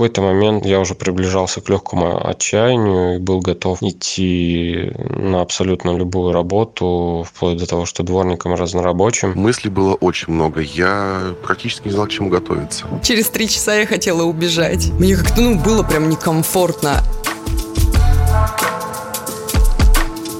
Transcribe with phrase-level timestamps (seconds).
[0.00, 6.32] какой-то момент я уже приближался к легкому отчаянию и был готов идти на абсолютно любую
[6.32, 9.34] работу, вплоть до того, что дворником разнорабочим.
[9.36, 10.62] Мыслей было очень много.
[10.62, 12.86] Я практически не знал, к чему готовиться.
[13.02, 14.90] Через три часа я хотела убежать.
[14.98, 17.02] Мне как-то, ну, было прям некомфортно.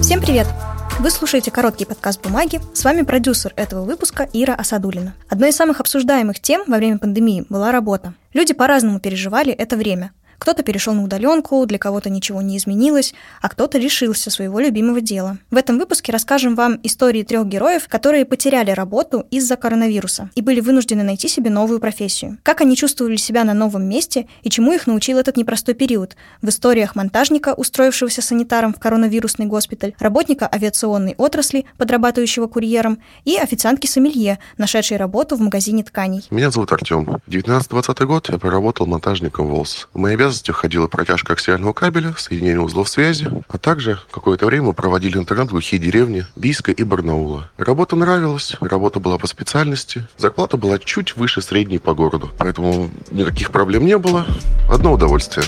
[0.01, 0.47] Всем привет!
[0.97, 2.59] Вы слушаете короткий подкаст «Бумаги».
[2.73, 5.13] С вами продюсер этого выпуска Ира Асадулина.
[5.29, 8.15] Одной из самых обсуждаемых тем во время пандемии была работа.
[8.33, 10.11] Люди по-разному переживали это время.
[10.41, 13.13] Кто-то перешел на удаленку, для кого-то ничего не изменилось,
[13.43, 15.37] а кто-то лишился своего любимого дела.
[15.51, 20.59] В этом выпуске расскажем вам истории трех героев, которые потеряли работу из-за коронавируса и были
[20.59, 22.39] вынуждены найти себе новую профессию.
[22.41, 26.49] Как они чувствовали себя на новом месте и чему их научил этот непростой период в
[26.49, 34.97] историях монтажника, устроившегося санитаром в коронавирусный госпиталь, работника авиационной отрасли, подрабатывающего курьером, и официантки-сомелье, нашедшей
[34.97, 36.25] работу в магазине тканей.
[36.31, 37.21] Меня зовут Артем.
[37.27, 39.87] 19-20 год я проработал монтажником ВОЛС.
[39.93, 44.73] В мои обязанности входила протяжка аксиального кабеля, соединение узлов связи, а также какое-то время мы
[44.73, 47.49] проводили интернет в глухие деревни Бийска и Барнаула.
[47.57, 53.51] Работа нравилась, работа была по специальности, зарплата была чуть выше средней по городу, поэтому никаких
[53.51, 54.25] проблем не было,
[54.69, 55.45] одно удовольствие.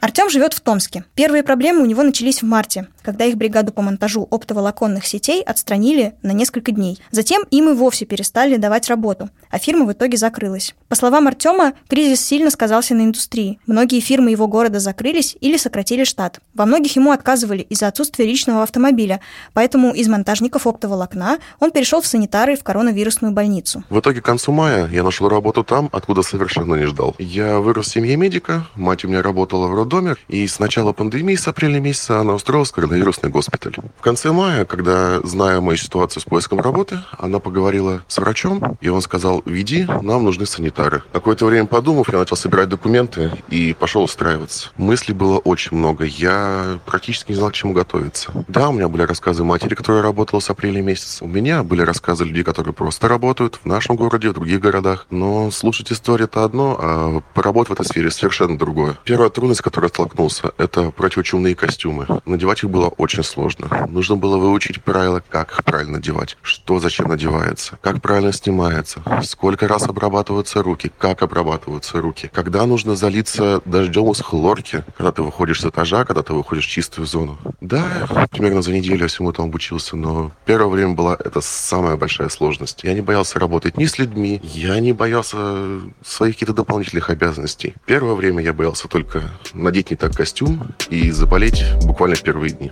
[0.00, 1.04] Артем живет в Томске.
[1.14, 6.14] Первые проблемы у него начались в марте, когда их бригаду по монтажу оптоволоконных сетей отстранили
[6.22, 6.98] на несколько дней.
[7.10, 10.74] Затем им и вовсе перестали давать работу, а фирма в итоге закрылась.
[10.88, 13.58] По словам Артема, кризис сильно сказался на индустрии.
[13.66, 16.40] Многие фирмы его города закрылись или сократили штат.
[16.54, 19.20] Во многих ему отказывали из-за отсутствия личного автомобиля,
[19.52, 23.84] поэтому из монтажников оптоволокна он перешел в санитары в коронавирусную больницу.
[23.88, 27.14] В итоге к концу мая я нашел работу там, откуда совершенно не ждал.
[27.18, 31.36] Я вырос в семье медика, мать у меня работала в роддоме, и с начала пандемии,
[31.36, 33.74] с апреля месяца, она устроилась коронавирусный госпиталь.
[33.98, 38.88] В конце мая, когда, зная мою ситуацию с поиском работы, она поговорила с врачом, и
[38.88, 41.02] он сказал, веди, нам нужны санитары.
[41.12, 44.70] Какое-то время подумав, я начал собирать документы и пошел устраиваться.
[44.76, 46.04] Мыслей было очень много.
[46.04, 48.30] Я практически не знал, к чему готовиться.
[48.48, 51.24] Да, у меня были рассказы матери, которая работала с апреля месяца.
[51.24, 55.06] У меня были рассказы людей, которые просто работают в нашем городе, в других городах.
[55.10, 58.98] Но слушать историю это одно, а поработать в этой сфере совершенно другое.
[59.04, 62.06] Первая трудность, с которой я столкнулся, это противочумные костюмы.
[62.26, 63.86] Надевать их было очень сложно.
[63.88, 69.84] Нужно было выучить правила, как правильно надевать, что зачем надевается, как правильно снимается, сколько раз
[69.84, 75.64] обрабатываются руки, как обрабатываются руки, когда нужно залиться дождем из хлорки, когда ты выходишь с
[75.64, 77.38] этажа, когда ты выходишь в чистую зону.
[77.60, 77.84] Да,
[78.30, 82.82] примерно за неделю я всему этому обучился, но первое время была это самая большая сложность.
[82.82, 87.74] Я не боялся работать ни с людьми, я не боялся своих каких-то дополнительных обязанностей.
[87.86, 92.71] Первое время я боялся только надеть не так костюм и заболеть буквально в первые дни.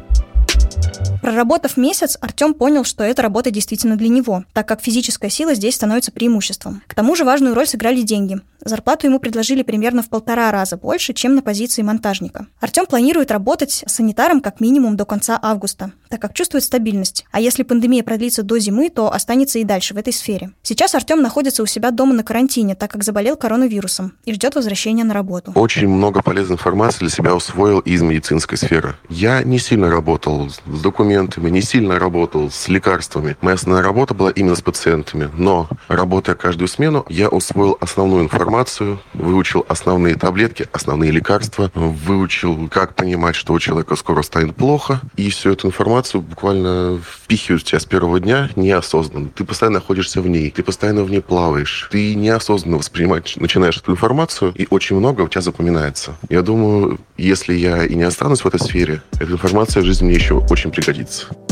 [1.21, 5.75] Проработав месяц, Артем понял, что эта работа действительно для него, так как физическая сила здесь
[5.75, 6.81] становится преимуществом.
[6.87, 8.39] К тому же важную роль сыграли деньги.
[8.63, 12.47] Зарплату ему предложили примерно в полтора раза больше, чем на позиции монтажника.
[12.59, 17.25] Артем планирует работать санитаром как минимум до конца августа, так как чувствует стабильность.
[17.31, 20.51] А если пандемия продлится до зимы, то останется и дальше в этой сфере.
[20.61, 25.03] Сейчас Артем находится у себя дома на карантине, так как заболел коронавирусом и ждет возвращения
[25.03, 25.51] на работу.
[25.55, 28.95] Очень много полезной информации для себя усвоил из медицинской сферы.
[29.09, 33.37] Я не сильно работал с документами, не сильно работал с лекарствами.
[33.41, 35.29] Моя основная работа была именно с пациентами.
[35.33, 42.95] Но, работая каждую смену, я усвоил основную информацию выучил основные таблетки, основные лекарства, выучил, как
[42.95, 45.01] понимать, что у человека скоро станет плохо.
[45.15, 49.29] И всю эту информацию буквально впихивают в тебя с первого дня неосознанно.
[49.29, 51.87] Ты постоянно находишься в ней, ты постоянно в ней плаваешь.
[51.91, 56.15] Ты неосознанно воспринимать начинаешь эту информацию, и очень много у тебя запоминается.
[56.29, 60.15] Я думаю, если я и не останусь в этой сфере, эта информация в жизни мне
[60.15, 61.00] еще очень пригодится.
[61.01, 61.50] It's.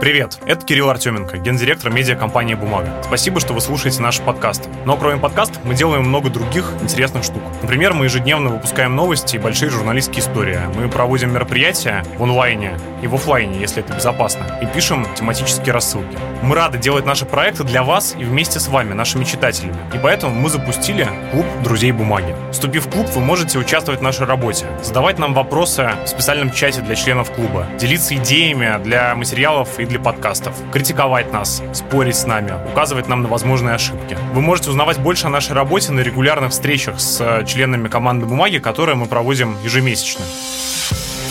[0.00, 2.90] Привет, это Кирилл Артеменко, гендиректор медиакомпании «Бумага».
[3.04, 4.66] Спасибо, что вы слушаете наш подкаст.
[4.86, 7.42] Но кроме подкаста мы делаем много других интересных штук.
[7.60, 10.58] Например, мы ежедневно выпускаем новости и большие журналистские истории.
[10.74, 16.16] Мы проводим мероприятия в онлайне и в офлайне, если это безопасно, и пишем тематические рассылки.
[16.42, 19.76] Мы рады делать наши проекты для вас и вместе с вами, нашими читателями.
[19.92, 22.34] И поэтому мы запустили клуб «Друзей бумаги».
[22.52, 26.80] Вступив в клуб, вы можете участвовать в нашей работе, задавать нам вопросы в специальном чате
[26.80, 32.54] для членов клуба, делиться идеями для материалов и для подкастов, критиковать нас, спорить с нами,
[32.72, 34.16] указывать нам на возможные ошибки.
[34.32, 38.58] Вы можете узнавать больше о нашей работе на регулярных встречах с э, членами команды «Бумаги»,
[38.58, 40.24] которые мы проводим ежемесячно.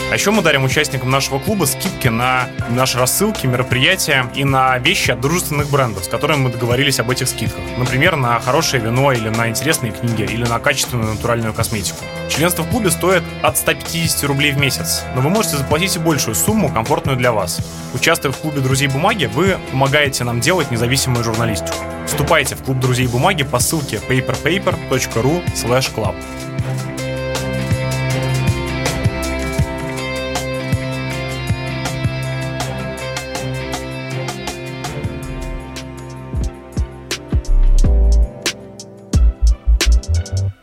[0.09, 5.11] А еще мы дарим участникам нашего клуба скидки на наши рассылки, мероприятия и на вещи
[5.11, 7.61] от дружественных брендов, с которыми мы договорились об этих скидках.
[7.77, 11.99] Например, на хорошее вино или на интересные книги, или на качественную натуральную косметику.
[12.27, 16.33] Членство в клубе стоит от 150 рублей в месяц, но вы можете заплатить и большую
[16.33, 17.59] сумму, комфортную для вас.
[17.93, 21.77] Участвуя в клубе друзей бумаги, вы помогаете нам делать независимую журналистику.
[22.07, 25.43] Вступайте в клуб друзей бумаги по ссылке paperpaper.ru
[25.95, 26.15] club.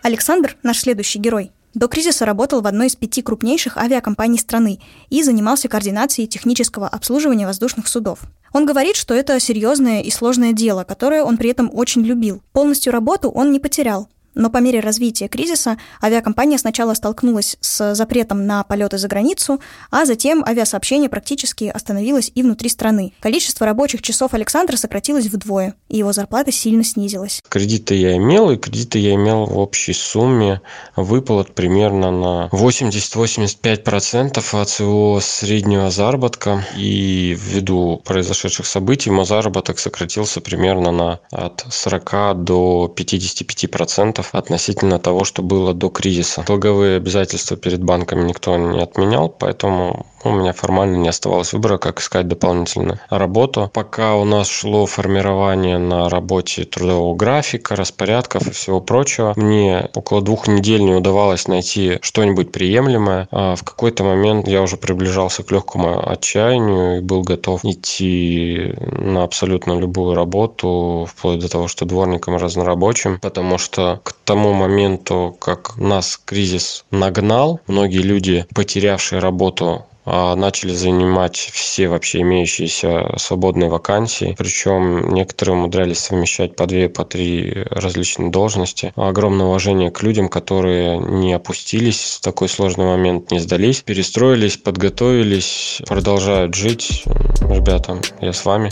[0.06, 4.78] Александр, наш следующий герой, до кризиса работал в одной из пяти крупнейших авиакомпаний страны
[5.10, 8.20] и занимался координацией технического обслуживания воздушных судов.
[8.52, 12.40] Он говорит, что это серьезное и сложное дело, которое он при этом очень любил.
[12.52, 18.46] Полностью работу он не потерял, но по мере развития кризиса авиакомпания сначала столкнулась с запретом
[18.46, 19.60] на полеты за границу,
[19.90, 23.12] а затем авиасообщение практически остановилось и внутри страны.
[23.20, 27.42] Количество рабочих часов Александра сократилось вдвое, и его зарплата сильно снизилась.
[27.48, 30.60] Кредиты я имел, и кредиты я имел в общей сумме
[30.94, 36.64] выплат примерно на 80-85% от своего среднего заработка.
[36.76, 45.24] И ввиду произошедших событий мой заработок сократился примерно на от 40 до 55% относительно того,
[45.24, 46.44] что было до кризиса.
[46.46, 52.00] Долговые обязательства перед банками никто не отменял, поэтому у меня формально не оставалось выбора, как
[52.00, 53.70] искать дополнительную работу.
[53.72, 60.22] Пока у нас шло формирование на работе трудового графика, распорядков и всего прочего, мне около
[60.22, 63.28] двух недель не удавалось найти что-нибудь приемлемое.
[63.30, 69.24] А в какой-то момент я уже приближался к легкому отчаянию и был готов идти на
[69.24, 75.76] абсолютно любую работу, вплоть до того, что дворником разнорабочим, потому что к тому моменту, как
[75.76, 84.34] нас кризис нагнал, многие люди, потерявшие работу, начали занимать все вообще имеющиеся свободные вакансии.
[84.38, 88.92] Причем некоторые умудрялись совмещать по две, по три различные должности.
[88.96, 95.82] Огромное уважение к людям, которые не опустились в такой сложный момент, не сдались, перестроились, подготовились,
[95.86, 97.04] продолжают жить.
[97.40, 98.70] Ребята, я с вами.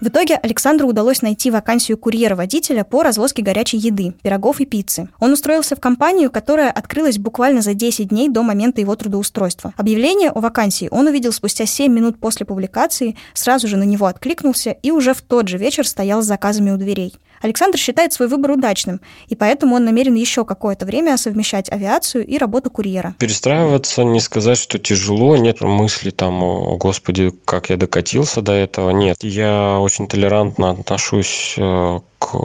[0.00, 5.10] В итоге Александру удалось найти вакансию курьера-водителя по развозке горячей еды, пирогов и пиццы.
[5.18, 9.74] Он устроился в компанию, которая открылась буквально за 10 дней до момента его трудоустройства.
[9.76, 14.70] Объявление о вакансии он увидел спустя 7 минут после публикации, сразу же на него откликнулся
[14.70, 17.14] и уже в тот же вечер стоял с заказами у дверей.
[17.40, 22.38] Александр считает свой выбор удачным, и поэтому он намерен еще какое-то время совмещать авиацию и
[22.38, 23.14] работу курьера.
[23.18, 28.90] Перестраиваться, не сказать, что тяжело, нет мысли там, о господи, как я докатился до этого,
[28.90, 29.16] нет.
[29.22, 32.36] Я очень толерантно отношусь э, к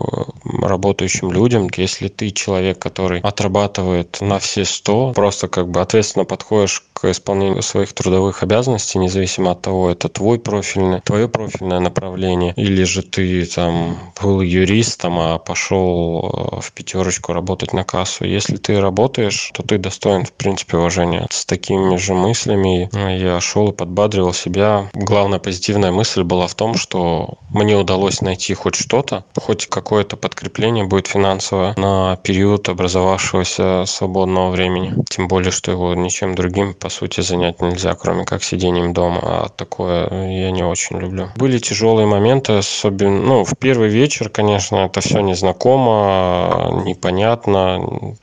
[0.61, 1.69] работающим людям.
[1.75, 7.61] Если ты человек, который отрабатывает на все сто, просто как бы ответственно подходишь к исполнению
[7.61, 13.45] своих трудовых обязанностей, независимо от того, это твой профильный, твое профильное направление, или же ты
[13.45, 18.25] там был юристом, а пошел э, в пятерочку работать на кассу.
[18.25, 21.27] Если ты работаешь, то ты достоин, в принципе, уважения.
[21.29, 24.89] С такими же мыслями я шел и подбадривал себя.
[24.93, 30.85] Главная позитивная мысль была в том, что мне удалось найти хоть что-то, хоть какое-то подкрепление
[30.85, 34.95] будет финансовое на период образовавшегося свободного времени.
[35.09, 39.19] Тем более, что его ничем другим, по сути, занять нельзя, кроме как сидением дома.
[39.23, 41.29] А такое я не очень люблю.
[41.35, 48.15] Были тяжелые моменты, особенно, ну, в первый вечер, конечно, это все незнакомо, непонятно,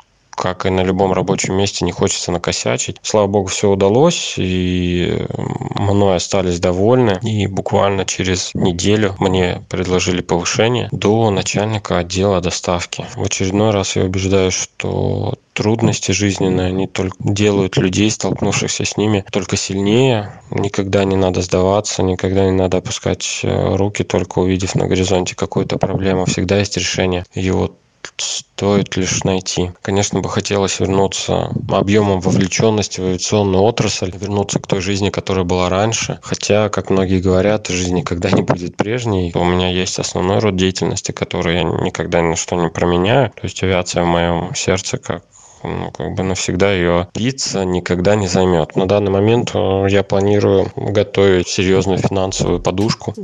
[0.43, 2.97] как и на любом рабочем месте, не хочется накосячить.
[3.03, 5.25] Слава богу, все удалось, и
[5.77, 7.21] мной остались довольны.
[7.23, 13.07] И буквально через неделю мне предложили повышение до начальника отдела доставки.
[13.15, 19.25] В очередной раз я убеждаюсь, что трудности жизненные, они только делают людей, столкнувшихся с ними,
[19.31, 20.33] только сильнее.
[20.51, 25.79] Никогда не надо сдаваться, никогда не надо опускать э, руки, только увидев на горизонте какую-то
[25.79, 26.25] проблему.
[26.25, 27.25] Всегда есть решение.
[27.35, 27.77] И вот
[28.23, 29.73] стоит лишь найти.
[29.83, 35.69] Конечно, бы хотелось вернуться объемом вовлеченности в авиационную отрасль, вернуться к той жизни, которая была
[35.69, 36.19] раньше.
[36.23, 39.33] Хотя, как многие говорят, жизнь никогда не будет прежней.
[39.35, 43.31] У меня есть основной род деятельности, который я никогда ни на что не променяю.
[43.31, 45.25] То есть авиация в моем сердце как
[45.65, 48.75] ну, как бы навсегда ее длится, никогда не займет.
[48.77, 53.15] На данный момент э, я планирую готовить серьезную финансовую подушку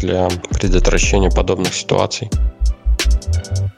[0.00, 2.30] для предотвращения подобных ситуаций.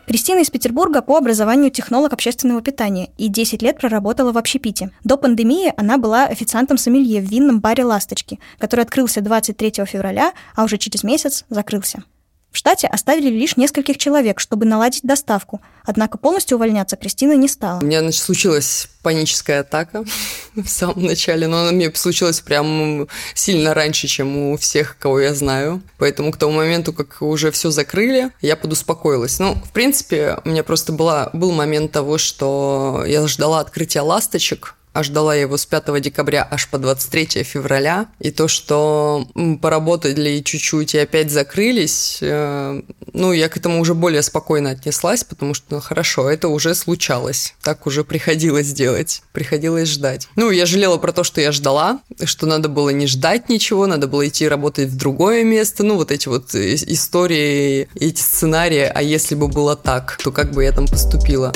[0.08, 4.90] Кристина из Петербурга по образованию технолог общественного питания и 10 лет проработала в общепите.
[5.04, 10.64] До пандемии она была официантом сомелье в винном баре «Ласточки», который открылся 23 февраля, а
[10.64, 12.04] уже через месяц закрылся.
[12.50, 17.80] В штате оставили лишь нескольких человек, чтобы наладить доставку, однако полностью увольняться Кристина не стала.
[17.80, 20.04] У меня значит, случилась паническая атака
[20.56, 25.34] в самом начале, но она мне случилась прям сильно раньше, чем у всех, кого я
[25.34, 25.82] знаю.
[25.98, 29.38] Поэтому к тому моменту, как уже все закрыли, я подуспокоилась.
[29.38, 34.74] Ну, в принципе, у меня просто была, был момент того, что я ждала открытия ласточек,
[34.92, 38.06] а ждала его с 5 декабря аж по 23 февраля.
[38.20, 39.26] И то, что
[39.60, 45.54] поработали чуть-чуть и опять закрылись, э, ну, я к этому уже более спокойно отнеслась, потому
[45.54, 47.54] что, ну, хорошо, это уже случалось.
[47.62, 50.28] Так уже приходилось делать, приходилось ждать.
[50.36, 54.08] Ну, я жалела про то, что я ждала, что надо было не ждать ничего, надо
[54.08, 55.84] было идти работать в другое место.
[55.84, 60.64] Ну, вот эти вот истории, эти сценарии, а если бы было так, то как бы
[60.64, 61.52] я там поступила?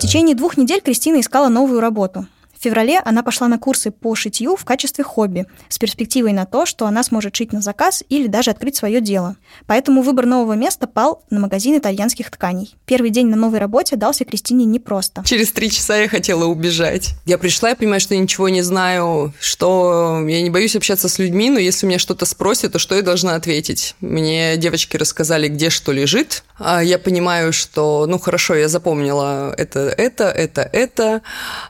[0.00, 2.26] В течение двух недель Кристина искала новую работу.
[2.60, 6.86] Феврале она пошла на курсы по шитью в качестве хобби, с перспективой на то, что
[6.86, 9.36] она сможет шить на заказ или даже открыть свое дело.
[9.66, 12.76] Поэтому выбор нового места пал на магазин итальянских тканей.
[12.84, 15.22] Первый день на новой работе дался Кристине непросто.
[15.24, 17.14] Через три часа я хотела убежать.
[17.24, 21.18] Я пришла, я понимаю, что я ничего не знаю, что я не боюсь общаться с
[21.18, 23.94] людьми, но если меня что-то спросят, то что я должна ответить?
[24.00, 26.44] Мне девочки рассказали, где что лежит.
[26.58, 31.22] А я понимаю, что, ну хорошо, я запомнила это, это, это, это.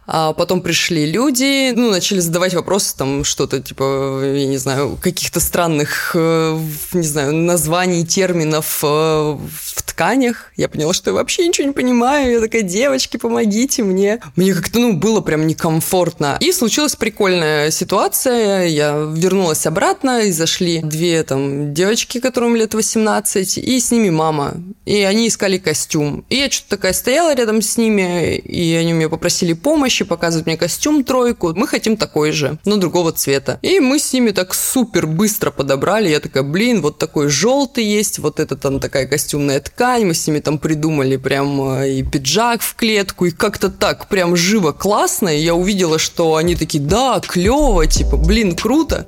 [0.08, 4.98] А потом пришла пришли люди, ну, начали задавать вопросы, там, что-то, типа, я не знаю,
[5.00, 6.58] каких-то странных, э,
[6.94, 10.52] не знаю, названий, терминов э, в тканях.
[10.56, 12.32] Я поняла, что я вообще ничего не понимаю.
[12.32, 14.20] Я такая, девочки, помогите мне.
[14.34, 16.38] Мне как-то, ну, было прям некомфортно.
[16.40, 18.66] И случилась прикольная ситуация.
[18.66, 24.54] Я вернулась обратно, и зашли две там девочки, которым лет 18, и с ними мама.
[24.86, 26.24] И они искали костюм.
[26.30, 30.56] И я что-то такая стояла рядом с ними, и они меня попросили помощи, показывать мне
[30.56, 33.58] костюм тройку, мы хотим такой же, но другого цвета.
[33.60, 36.08] И мы с ними так супер быстро подобрали.
[36.08, 39.89] Я такая, блин, вот такой желтый есть, вот это там такая костюмная ткань.
[39.98, 44.36] Мы с ними там придумали прям э, и пиджак в клетку, и как-то так прям
[44.36, 45.28] живо классно.
[45.28, 49.06] И я увидела, что они такие, да, клево, типа, блин, круто.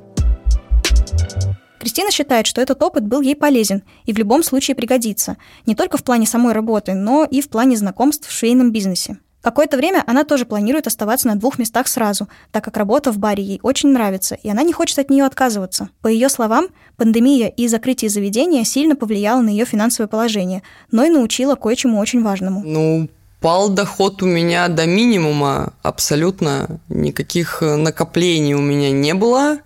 [1.78, 5.36] Кристина считает, что этот опыт был ей полезен и в любом случае пригодится,
[5.66, 9.18] не только в плане самой работы, но и в плане знакомств в швейном бизнесе.
[9.42, 13.42] Какое-то время она тоже планирует оставаться на двух местах сразу, так как работа в баре
[13.42, 15.90] ей очень нравится, и она не хочет от нее отказываться.
[16.00, 21.10] По ее словам, пандемия и закрытие заведения сильно повлияло на ее финансовое положение, но и
[21.10, 22.62] научила кое-чему очень важному.
[22.64, 23.08] Ну,
[23.42, 26.80] Пал доход у меня до минимума абсолютно.
[26.88, 29.58] Никаких накоплений у меня не было,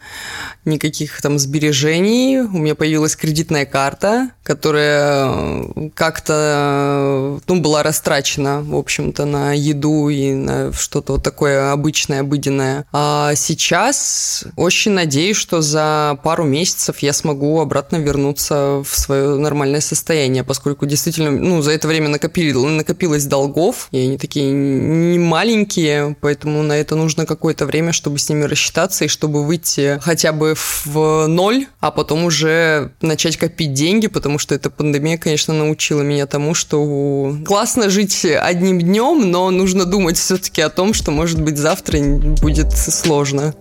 [0.64, 2.38] никаких там сбережений.
[2.38, 10.32] У меня появилась кредитная карта, которая как-то ну, была растрачена, в общем-то, на еду и
[10.32, 12.86] на что-то вот такое обычное, обыденное.
[12.92, 19.82] А сейчас очень надеюсь, что за пару месяцев я смогу обратно вернуться в свое нормальное
[19.82, 25.18] состояние, поскольку действительно, ну, за это время накопили, накопилось долгов, долгов, и они такие не
[25.18, 30.32] маленькие, поэтому на это нужно какое-то время, чтобы с ними рассчитаться и чтобы выйти хотя
[30.32, 36.02] бы в ноль, а потом уже начать копить деньги, потому что эта пандемия, конечно, научила
[36.02, 41.42] меня тому, что классно жить одним днем, но нужно думать все-таки о том, что, может
[41.42, 41.98] быть, завтра
[42.42, 43.54] будет сложно.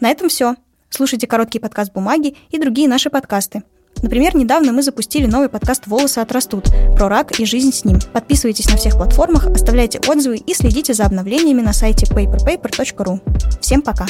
[0.00, 0.54] На этом все.
[0.90, 3.62] Слушайте короткий подкаст «Бумаги» и другие наши подкасты.
[4.02, 7.98] Например, недавно мы запустили новый подкаст «Волосы отрастут» про рак и жизнь с ним.
[8.12, 13.20] Подписывайтесь на всех платформах, оставляйте отзывы и следите за обновлениями на сайте paperpaper.ru.
[13.60, 14.06] Всем пока!